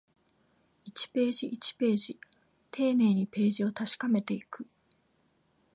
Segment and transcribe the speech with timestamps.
[0.83, 2.19] 一ページ、一ページ、
[2.71, 4.65] 丁寧にページを確かめていく